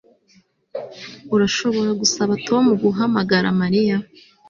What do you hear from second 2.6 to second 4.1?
guhamagara Mariya